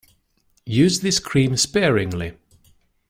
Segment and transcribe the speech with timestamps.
[0.65, 2.33] Use this cream sparingly.